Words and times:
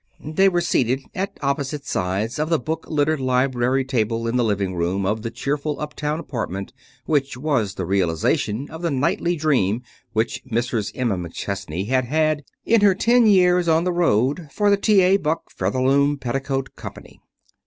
They 0.25 0.49
were 0.49 0.61
seated 0.61 1.03
at 1.13 1.37
opposite 1.43 1.85
sides 1.85 2.39
of 2.39 2.49
the 2.49 2.57
book 2.57 2.87
littered 2.89 3.19
library 3.21 3.85
table 3.85 4.27
in 4.27 4.35
the 4.35 4.43
living 4.43 4.73
room 4.73 5.05
of 5.05 5.21
the 5.21 5.29
cheerful 5.29 5.79
up 5.79 5.93
town 5.93 6.19
apartment 6.19 6.73
which 7.05 7.37
was 7.37 7.75
the 7.75 7.85
realization 7.85 8.67
of 8.71 8.81
the 8.81 8.89
nightly 8.89 9.35
dream 9.35 9.83
which 10.13 10.43
Mrs. 10.45 10.91
Emma 10.95 11.17
McChesney 11.19 11.87
had 11.89 12.05
had 12.05 12.41
in 12.65 12.81
her 12.81 12.95
ten 12.95 13.27
years 13.27 13.67
on 13.67 13.83
the 13.83 13.93
road 13.93 14.49
for 14.51 14.71
the 14.71 14.75
T.A. 14.77 15.17
Buck 15.17 15.51
Featherloom 15.51 16.17
Petticoat 16.19 16.75
Company. 16.75 17.21